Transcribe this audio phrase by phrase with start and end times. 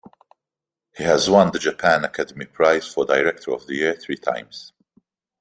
[0.97, 4.73] He has won the Japan Academy Prize for Director of the Year three times.